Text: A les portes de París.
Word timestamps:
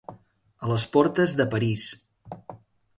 A 0.67 0.69
les 0.71 0.87
portes 0.97 1.37
de 1.43 1.49
París. 1.55 1.89